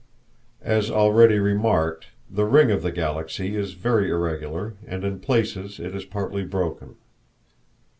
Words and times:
As 0.63 0.89
already 0.89 1.37
remarked, 1.37 2.07
the 2.27 2.45
ring 2.45 2.71
of 2.71 2.81
the 2.81 2.91
Galaxy 2.91 3.55
is 3.55 3.73
very 3.73 4.09
irregular, 4.09 4.73
and 4.87 5.03
in 5.03 5.19
places 5.19 5.79
it 5.79 5.93
is 5.93 6.05
partly 6.05 6.43
broken. 6.43 6.95